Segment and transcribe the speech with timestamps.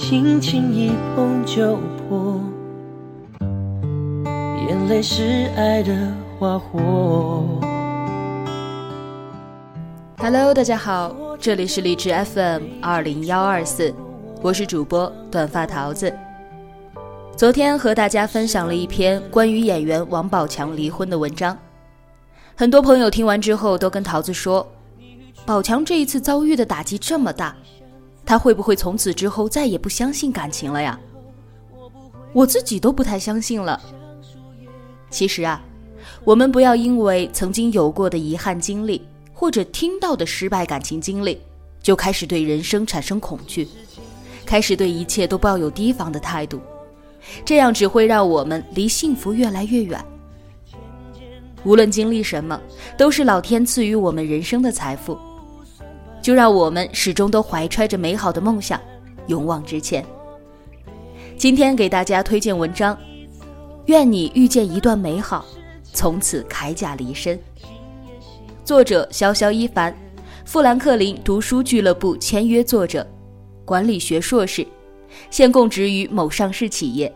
[0.00, 2.40] 轻轻一碰就破。
[4.66, 5.94] 眼泪是爱的
[6.38, 7.44] 花火。
[10.16, 13.94] Hello，大家好，这里是荔枝 FM 二零幺二四，
[14.40, 16.10] 我是主播短发桃子。
[17.36, 21.56] 昨天和大家分享了一篇关于演员王宝强离婚的文章，
[22.56, 24.66] 很多朋友听完之后都跟桃子说，
[25.44, 27.54] 宝强这一次遭遇的打击这么大，
[28.30, 30.96] 他会不会从此之后再也不相信感情了呀？
[32.32, 33.82] 我自己都不太相信了。
[35.10, 35.60] 其实啊，
[36.22, 39.04] 我们不要因为曾经有过的遗憾经历。
[39.32, 41.40] 或者听到的失败感情经历，
[41.82, 43.66] 就开始对人生产生恐惧，
[44.46, 46.60] 开始对一切都抱有提防的态度，
[47.44, 49.98] 这样只会让我们离幸福越来越远。
[51.64, 52.60] 无论经历什么，
[52.96, 55.18] 都是老天赐予我们人生的财富，
[56.22, 58.80] 就让我们始终都怀揣着美好的梦想，
[59.26, 60.04] 勇往直前。
[61.36, 62.96] 今天给大家推荐文章，
[63.86, 65.44] 愿你遇见一段美好，
[65.92, 67.38] 从此铠甲离身。
[68.64, 69.96] 作者潇潇一凡，
[70.44, 73.06] 富兰克林读书俱乐部签约作者，
[73.64, 74.66] 管理学硕士，
[75.30, 77.12] 现供职于某上市企业。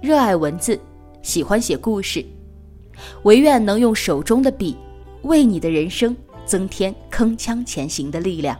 [0.00, 0.78] 热爱文字，
[1.22, 2.24] 喜欢写故事，
[3.22, 4.76] 唯愿能用手中的笔，
[5.22, 6.14] 为你的人生
[6.44, 8.58] 增添铿锵前行的力量。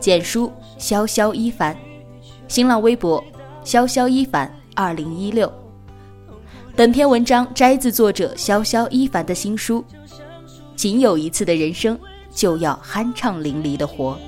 [0.00, 1.76] 简书潇潇一凡，
[2.48, 3.22] 新浪微博
[3.62, 5.52] 潇潇一凡二零一六。
[6.74, 9.84] 本篇文章摘自作者潇潇一凡的新书。
[10.74, 11.98] 仅有一次的人生，
[12.30, 14.18] 就要酣畅淋漓的活。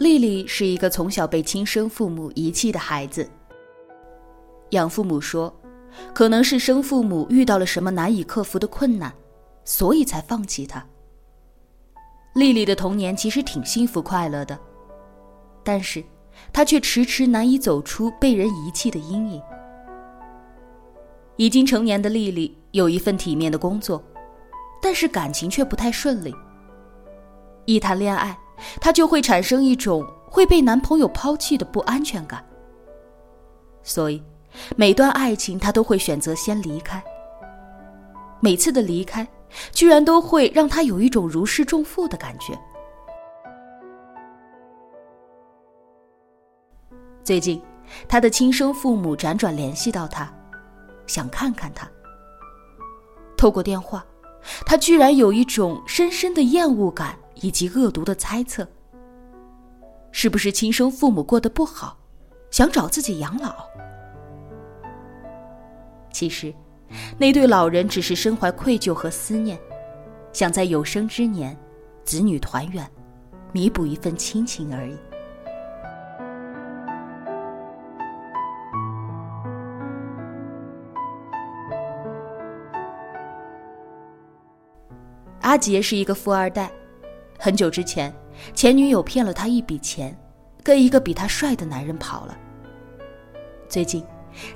[0.00, 3.28] 丽丽是一个从小被亲生父母遗弃的孩子。
[4.70, 5.54] 养父母说，
[6.14, 9.12] 可能是生父母遇到了什么难以克服的困难，
[9.62, 10.82] 所以才放弃她。
[12.32, 14.58] 丽丽的童年其实挺幸福快乐的，
[15.62, 16.02] 但是
[16.50, 19.42] 她却迟迟难以走出被人遗弃的阴影。
[21.36, 24.02] 已经成年的丽丽有一份体面的工作，
[24.80, 26.34] 但是感情却不太顺利。
[27.66, 28.34] 一谈恋爱。
[28.80, 32.44] 她就会产生一种会被男朋友抛弃的不安全感，
[33.82, 34.22] 所以
[34.76, 37.02] 每段爱情她都会选择先离开。
[38.40, 39.26] 每次的离开，
[39.72, 42.58] 居然都会让她有一种如释重负的感觉。
[47.22, 47.62] 最近，
[48.08, 50.32] 她的亲生父母辗转联系到她，
[51.06, 51.86] 想看看她。
[53.36, 54.04] 透过电话，
[54.64, 57.18] 她居然有一种深深的厌恶感。
[57.40, 58.66] 以及恶毒的猜测，
[60.12, 61.96] 是不是亲生父母过得不好，
[62.50, 63.54] 想找自己养老？
[66.12, 66.52] 其实，
[67.18, 69.58] 那对老人只是身怀愧疚和思念，
[70.32, 71.56] 想在有生之年，
[72.04, 72.88] 子女团圆，
[73.52, 74.98] 弥补一份亲情而已。
[85.42, 86.70] 阿杰是一个富二代。
[87.42, 88.14] 很久之前，
[88.54, 90.14] 前女友骗了他一笔钱，
[90.62, 92.36] 跟一个比他帅的男人跑了。
[93.66, 94.04] 最近，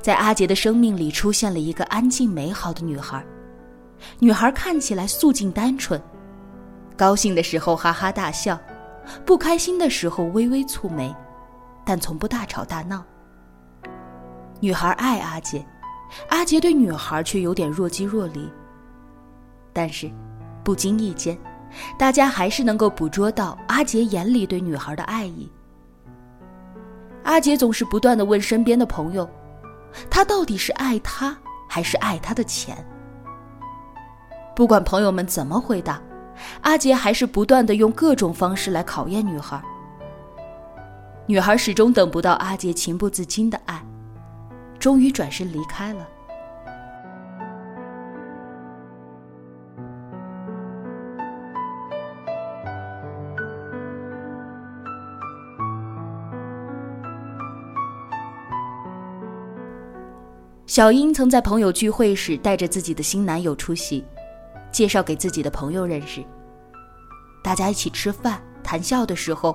[0.02, 3.24] 在阿杰的生命里出现了一个安静美好的女孩，
[4.18, 5.98] 女孩看起来素净单纯，
[6.94, 8.60] 高兴的时候哈哈大笑，
[9.24, 11.10] 不开心的时候微微蹙眉，
[11.86, 13.02] 但从不大吵大闹。
[14.60, 15.64] 女孩爱阿杰，
[16.28, 18.46] 阿杰对女孩却有点若即若离。
[19.72, 20.10] 但是，
[20.62, 21.38] 不经意间，
[21.98, 25.50] 大家还是能够捕捉到阿杰眼里对女孩的爱意。
[27.24, 29.28] 阿杰总是不断的问身边的朋友
[30.10, 31.36] ：“他到底是爱她，
[31.68, 32.76] 还是爱他的钱？”
[34.54, 36.00] 不管朋友们怎么回答，
[36.60, 39.60] 阿杰还是不断的用各种方式来考验女孩。
[41.26, 43.82] 女孩始终等不到阿杰情不自禁的爱，
[44.78, 46.06] 终于转身离开了。
[60.66, 64.02] 小英曾在朋友聚会时带着自己的新男友出席，
[64.72, 66.24] 介绍给自己的朋友认识。
[67.42, 69.54] 大家一起吃饭谈笑的时候，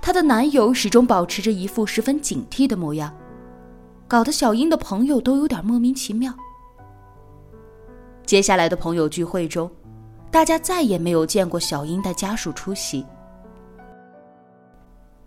[0.00, 3.14] 她的男友始终保持着一副十分警惕的模样，
[4.08, 6.32] 搞得小英的朋友都有点莫名其妙。
[8.24, 9.70] 接下来的朋友聚会中，
[10.30, 13.04] 大家再也没有见过小英带家属出席。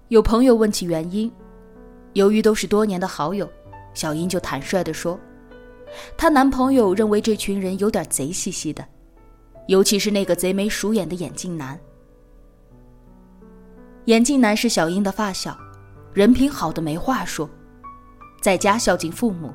[0.08, 1.32] 有朋友问起原因，
[2.14, 3.48] 由于都是多年的好友。
[3.94, 5.20] 小英就坦率地说
[6.18, 8.86] ：“她男朋友认为这群人有点贼兮兮的，
[9.68, 11.80] 尤其是那个贼眉鼠眼的眼镜男。
[14.06, 15.58] 眼镜男是小英的发小，
[16.14, 17.50] 人品好的没话说，
[18.42, 19.54] 在家孝敬父母，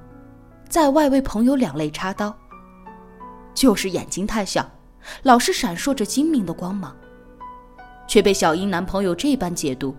[0.69, 2.37] 在外为朋友两肋插刀。
[3.55, 4.71] 就是眼睛太小，
[5.23, 6.95] 老是闪烁着精明的光芒，
[8.07, 9.97] 却被小英男朋友这般解读，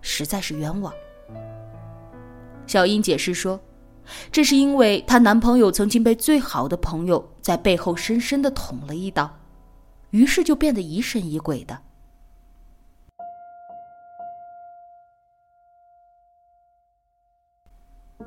[0.00, 0.92] 实在是冤枉。”
[2.66, 3.60] 小英解释说。
[4.30, 9.38] 这是因为她男朋友曾经被最好的朋友在背后深深的捅了一刀，
[10.10, 11.78] 于是就变得疑神疑鬼的。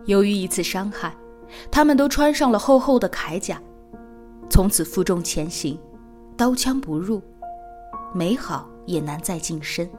[0.06, 1.14] 由于一次伤害，
[1.70, 3.62] 他们都穿上了厚厚的铠甲，
[4.50, 5.80] 从此负重前行，
[6.38, 7.22] 刀枪不入，
[8.14, 9.90] 美好也难再近身。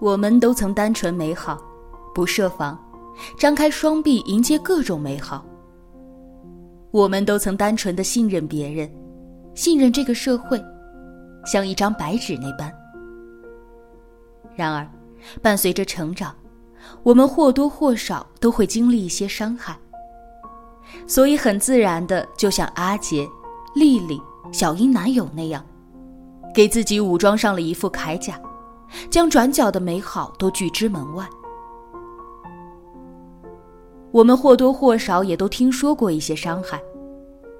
[0.00, 1.60] 我们都曾单纯美好，
[2.14, 2.78] 不设防，
[3.38, 5.44] 张开双臂迎接各种美好。
[6.90, 8.90] 我们都曾单纯的信任别人，
[9.54, 10.58] 信任这个社会，
[11.44, 12.72] 像一张白纸那般。
[14.56, 14.88] 然而，
[15.42, 16.34] 伴随着成长，
[17.02, 19.78] 我们或多或少都会经历一些伤害，
[21.06, 23.28] 所以很自然的，就像阿杰、
[23.74, 24.18] 丽丽、
[24.50, 25.62] 小英男友那样，
[26.54, 28.40] 给自己武装上了一副铠甲。
[29.10, 31.28] 将转角的美好都拒之门外。
[34.10, 36.82] 我们或多或少也都听说过一些伤害，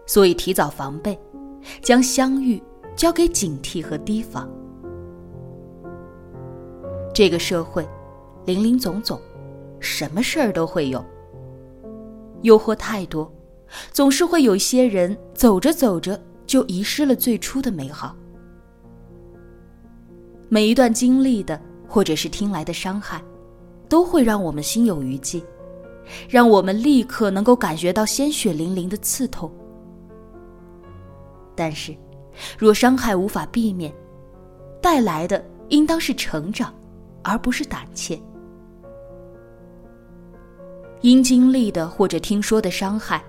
[0.06, 1.19] 所以提早防备，
[1.81, 2.61] 将相遇
[2.97, 4.49] 交给警惕和提防。
[7.15, 7.88] 这个社会，
[8.47, 9.21] 林林总总，
[9.79, 11.05] 什么事儿都会有。
[12.43, 13.31] 诱惑太多，
[13.93, 18.17] 总是会有一些人走着走着就遗失了最初的美好。
[20.52, 23.23] 每一段经历的，或者是听来的伤害，
[23.88, 25.41] 都会让我们心有余悸，
[26.29, 29.49] 让我们立刻能够感觉到鲜血淋淋的刺痛。
[31.55, 31.94] 但是，
[32.58, 33.94] 若伤害无法避免，
[34.82, 36.74] 带来的应当是成长，
[37.22, 38.20] 而不是胆怯。
[41.01, 43.22] 因经历的或者听说的伤害，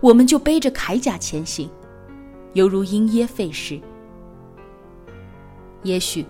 [0.00, 1.70] 我们就背着铠甲前行，
[2.54, 3.80] 犹如因噎废食。
[5.84, 6.26] 也许。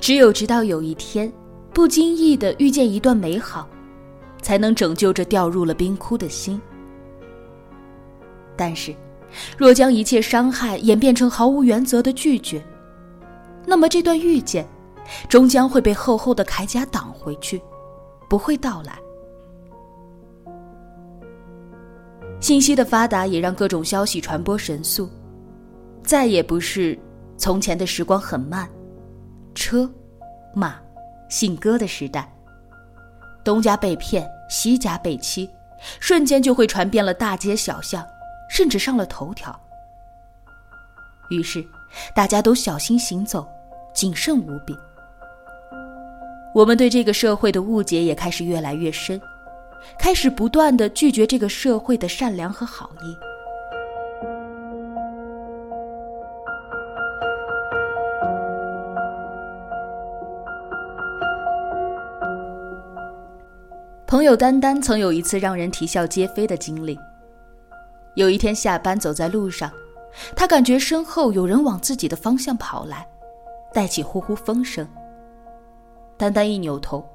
[0.00, 1.32] 只有直到有一天，
[1.72, 3.68] 不经意的遇见一段美好，
[4.42, 6.60] 才能拯救这掉入了冰窟的心。
[8.56, 8.94] 但是，
[9.56, 12.64] 若将一切伤害演变成毫无原则的拒绝，
[13.66, 14.66] 那么这段遇见，
[15.28, 17.60] 终将会被厚厚的铠甲挡回去，
[18.28, 18.98] 不会到来。
[22.40, 25.08] 信息的发达也让各种消息传播神速，
[26.04, 26.98] 再也不是
[27.36, 28.68] 从前的时光很慢。
[29.58, 29.90] 车、
[30.54, 30.76] 马、
[31.28, 32.32] 信鸽的时代，
[33.42, 35.50] 东家被骗，西家被欺，
[35.98, 38.06] 瞬间就会传遍了大街小巷，
[38.48, 39.60] 甚至上了头条。
[41.30, 41.66] 于是，
[42.14, 43.48] 大家都小心行走，
[43.92, 44.78] 谨慎无比。
[46.54, 49.20] 我们对这个社会的误解也开始越来越深，
[49.98, 53.27] 开始不断的拒绝这个社会的善良和好意。
[64.08, 66.98] 朋友丹丹曾有一次让人啼笑皆非的经历。
[68.14, 69.70] 有一天下班走在路上，
[70.34, 73.06] 他感觉身后有人往自己的方向跑来，
[73.70, 74.88] 带起呼呼风声。
[76.16, 77.06] 丹丹一扭头，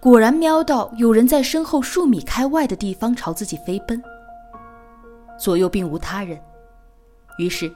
[0.00, 4.02] 果然瞄到有人在身后数米开外的地方朝自己飞奔。
[5.38, 6.40] 左右并无他人，
[7.36, 7.70] 于是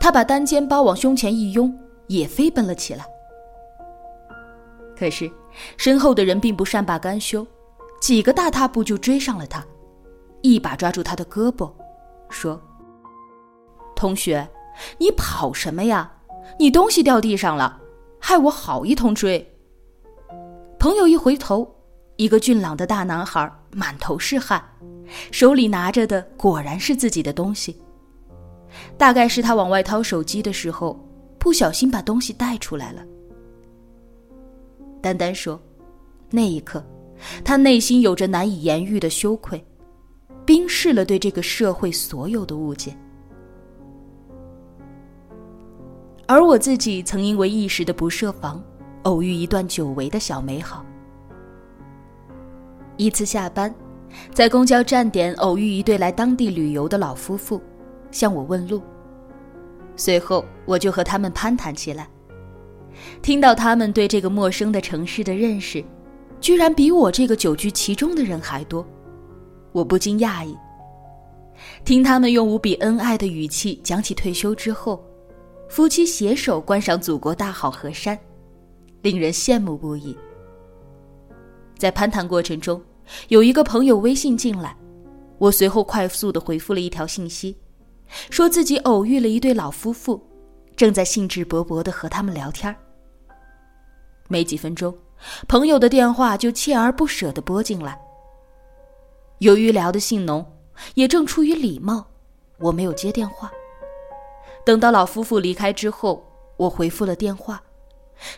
[0.00, 3.04] 他把单肩包往胸前一拥，也飞奔了起来。
[4.98, 5.30] 可是
[5.76, 7.46] 身后的人并不善罢甘休，
[8.00, 9.64] 几个大踏步就追上了他，
[10.42, 11.70] 一把抓住他的胳膊，
[12.28, 12.60] 说
[13.96, 14.46] ：“同学，
[14.98, 16.12] 你跑什么呀？
[16.58, 17.80] 你东西掉地上了，
[18.20, 19.44] 害我好一通追。”
[20.78, 21.68] 朋友一回头，
[22.16, 24.62] 一个俊朗的大男孩，满头是汗。
[25.30, 27.80] 手里拿着的果然是自己的东西，
[28.98, 30.98] 大概是他往外掏手机的时候，
[31.38, 33.02] 不小心把东西带出来了。
[35.00, 35.60] 丹丹说
[36.30, 36.84] ：“那一刻，
[37.44, 39.64] 他内心有着难以言喻的羞愧，
[40.44, 42.96] 冰释了对这个社会所有的误解。”
[46.28, 48.62] 而我自己曾因为一时的不设防，
[49.02, 50.84] 偶遇一段久违的小美好。
[52.96, 53.74] 一次下班。
[54.32, 57.60] 在公交站点偶遇一对来当地旅游的老夫妇，
[58.10, 58.80] 向我问路。
[59.94, 62.08] 随后我就和他们攀谈起来。
[63.20, 65.84] 听到他们对这个陌生的城市的认识，
[66.40, 68.86] 居然比我这个久居其中的人还多，
[69.72, 70.56] 我不禁讶异。
[71.84, 75.04] 听他们用无比恩爱的语气讲起退休之后，
[75.68, 78.18] 夫妻携手观赏祖国大好河山，
[79.02, 80.16] 令人羡慕不已。
[81.78, 82.80] 在攀谈过程中。
[83.28, 84.76] 有一个朋友微信进来，
[85.38, 87.56] 我随后快速的回复了一条信息，
[88.30, 90.20] 说自己偶遇了一对老夫妇，
[90.74, 92.74] 正在兴致勃勃的和他们聊天
[94.26, 94.92] 没几分钟，
[95.48, 98.00] 朋友的电话就锲而不舍地拨进来。
[99.38, 100.44] 由于聊得兴浓，
[100.94, 102.06] 也正出于礼貌，
[102.58, 103.50] 我没有接电话。
[104.64, 106.24] 等到老夫妇离开之后，
[106.56, 107.62] 我回复了电话，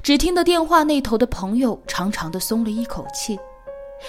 [0.02, 3.38] 只听到电话那头的朋友长长的松了一口气。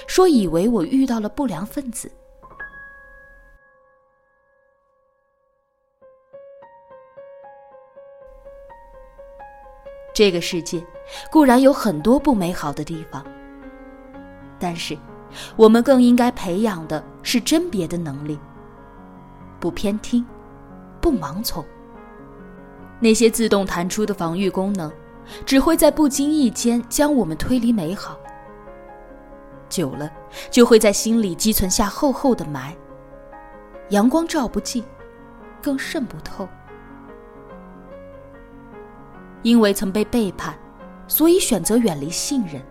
[0.06, 2.12] 说以为我遇到了不良分子。
[10.20, 10.86] 这个世界
[11.32, 13.26] 固然有很多不美好的地方，
[14.60, 14.98] 但是
[15.56, 18.38] 我们更应该培养的是甄别的能力，
[19.62, 20.26] 不偏听，
[21.00, 21.64] 不盲从。
[23.00, 24.92] 那些自动弹出的防御功能，
[25.46, 28.20] 只会在不经意间将我们推离美好。
[29.70, 30.12] 久了，
[30.52, 32.74] 就会在心里积存下厚厚的霾。
[33.92, 34.84] 阳光照不进，
[35.62, 36.46] 更渗不透。
[39.42, 40.54] 因为曾被背叛，
[41.08, 42.62] 所以选择远离信任；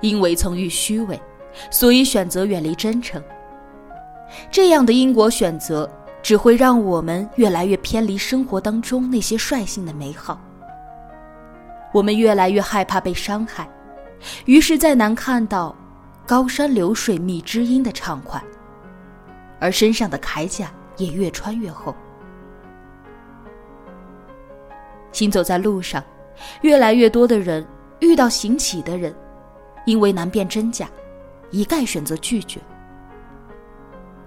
[0.00, 1.20] 因为曾遇虚伪，
[1.70, 3.22] 所以选择远离真诚。
[4.50, 5.90] 这样的因果选择，
[6.22, 10.40] 只会让我们越来越偏离生活当中那些率性的美好。
[11.92, 13.68] 我们越来越害怕被伤害。
[14.44, 15.74] 于是，再难看到
[16.26, 18.42] 高山流水觅知音的畅快，
[19.58, 21.94] 而身上的铠甲也越穿越厚。
[25.12, 26.02] 行走在路上，
[26.62, 27.64] 越来越多的人
[28.00, 29.14] 遇到行乞的人，
[29.86, 30.88] 因为难辨真假，
[31.50, 32.58] 一概选择拒绝。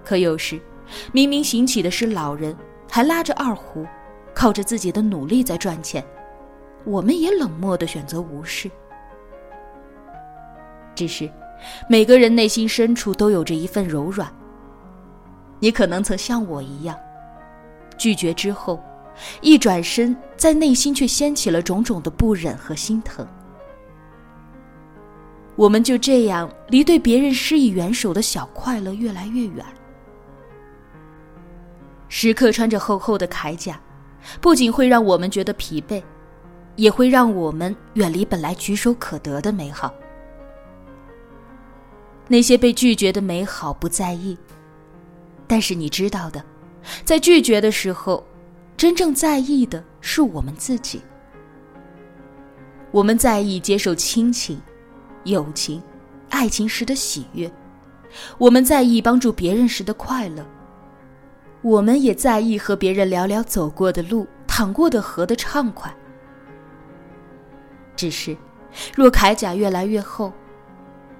[0.04, 0.60] 可有时，
[1.12, 2.56] 明明行乞的是老人，
[2.88, 3.84] 还拉着二胡，
[4.32, 6.04] 靠着自己的努力在赚钱，
[6.84, 8.70] 我们也冷漠的选择无视。
[10.94, 11.28] 只是，
[11.88, 14.32] 每个人内心深处都有着一份柔软。
[15.58, 16.96] 你可能曾像我一样，
[17.98, 18.80] 拒绝之后，
[19.40, 23.26] 一转身，在内心却掀起了种种的不忍和心疼。
[25.56, 29.64] 我们就这样离对别人施以援手的小快乐越来越远。
[32.08, 33.80] 时刻穿着厚厚的铠甲，
[34.40, 36.02] 不仅会让我们觉得疲惫，
[36.76, 39.92] 也会让我们远离本来举手可得的美好。
[42.28, 44.36] 那些被拒绝的美好不在意，
[45.46, 46.44] 但是你知道的，
[47.04, 48.22] 在拒绝的时候，
[48.76, 51.00] 真正在意的是我们自己。
[52.90, 54.60] 我们在意接受亲情、
[55.24, 55.82] 友情、
[56.30, 57.50] 爱情时的喜悦，
[58.38, 60.46] 我们在意帮助别人时的快乐，
[61.62, 65.94] 我们也在意和别人聊聊走过的路、淌过的河的畅快。
[67.96, 68.36] 只是，
[68.94, 70.32] 若铠甲越来越厚。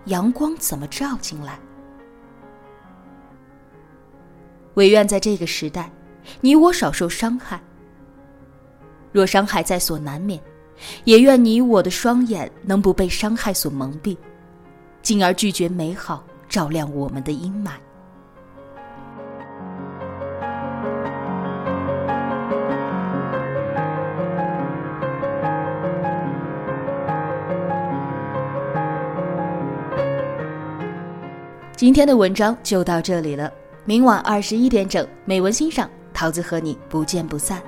[0.06, 1.58] 阳光怎么照进来？
[4.74, 5.90] 唯愿在这个时代，
[6.40, 7.60] 你我少受伤害。
[9.12, 10.38] 若伤害在所难免
[11.04, 14.14] 也愿你我的双眼能不被伤害所蒙蔽
[15.00, 17.70] 进而拒绝美好照亮我们的阴霾。
[31.76, 33.52] 今天的文章就到这里了
[33.84, 35.88] 明晚二十一点整美文欣赏。
[36.16, 37.62] 桃子和你不见不散。